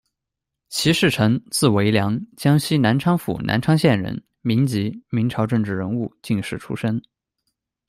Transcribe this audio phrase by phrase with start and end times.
[0.69, 6.99] 齐世臣，字惟良，江西南昌府南昌县人，民籍，明朝政治人物、进士出身。